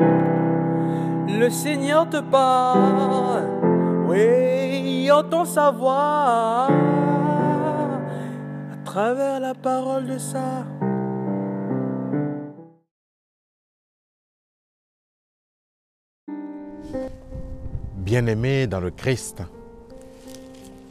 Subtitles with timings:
[0.00, 3.44] Le Seigneur te parle,
[4.08, 6.68] oui, entend sa voix
[8.72, 10.64] à travers la parole de ça.
[17.96, 19.42] Bien-aimé dans le Christ,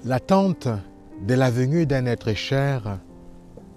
[0.05, 0.67] l'attente
[1.27, 2.99] de la venue d'un être cher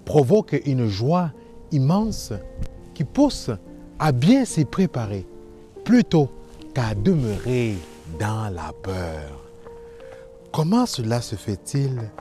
[0.05, 1.31] provoque une joie
[1.71, 2.33] immense
[2.93, 3.51] qui pousse
[3.99, 5.25] à bien s'y préparer
[5.83, 6.29] plutôt
[6.73, 7.75] qu'à demeurer
[8.19, 9.43] dans la peur.
[10.51, 12.11] Comment cela se fait-il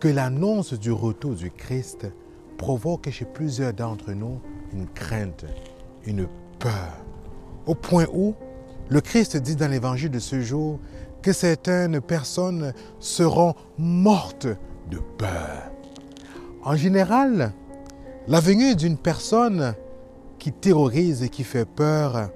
[0.00, 2.06] que l'annonce du retour du Christ
[2.58, 4.40] provoque chez plusieurs d'entre nous
[4.72, 5.44] une crainte,
[6.06, 6.26] une
[6.58, 6.96] peur,
[7.66, 8.34] au point où
[8.88, 10.78] le Christ dit dans l'évangile de ce jour
[11.22, 14.48] que certaines personnes seront mortes
[14.90, 15.70] de peur.
[16.64, 17.52] En général,
[18.28, 19.74] la venue d'une personne
[20.38, 22.30] qui terrorise et qui fait peur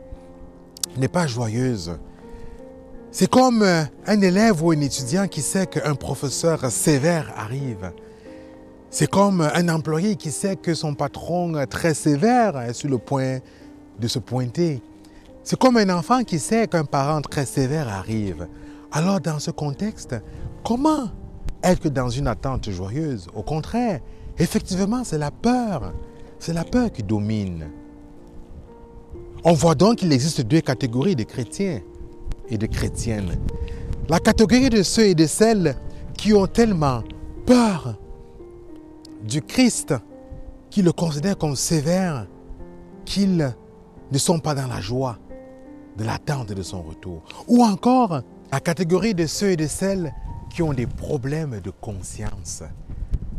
[0.99, 1.99] n'est pas joyeuse.
[3.11, 7.93] C'est comme un élève ou un étudiant qui sait qu'un professeur sévère arrive.
[8.91, 13.39] C'est comme un employé qui sait que son patron très sévère est sur le point
[13.99, 14.83] de se pointer.
[15.43, 18.49] C'est comme un enfant qui sait qu'un parent très sévère arrive.
[18.93, 20.15] Alors dans ce contexte,
[20.65, 21.09] comment
[21.63, 23.29] être dans une attente joyeuse?
[23.35, 24.01] Au contraire,
[24.39, 25.93] effectivement, c'est la peur.
[26.39, 27.67] C'est la peur qui domine.
[29.45, 31.80] On voit donc qu'il existe deux catégories de chrétiens
[32.48, 33.38] et de chrétiennes.
[34.09, 35.76] La catégorie de ceux et de celles
[36.16, 37.02] qui ont tellement
[37.45, 37.96] peur
[39.23, 39.95] du Christ,
[40.70, 42.26] qui le considèrent comme sévère,
[43.04, 43.54] qu'ils
[44.12, 45.18] ne sont pas dans la joie
[45.96, 47.23] de l'attente de son retour.
[47.48, 48.21] Ou encore
[48.52, 50.12] la catégorie de ceux et de celles
[50.50, 52.62] qui ont des problèmes de conscience.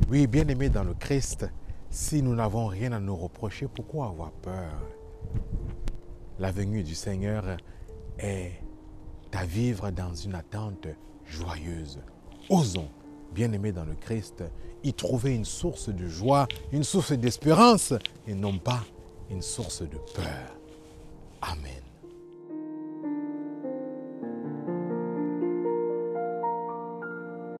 [0.10, 1.48] Oui, bien aimés dans le Christ,
[1.90, 4.97] si nous n'avons rien à nous reprocher, pourquoi avoir peur?
[6.40, 7.58] La venue du Seigneur
[8.20, 8.52] est
[9.34, 10.88] à vivre dans une attente
[11.26, 12.00] joyeuse.
[12.50, 12.90] Osons,
[13.34, 14.44] bien aimés dans le Christ,
[14.84, 17.94] y trouver une source de joie, une source d'espérance
[18.28, 18.84] et non pas
[19.30, 20.58] une source de peur.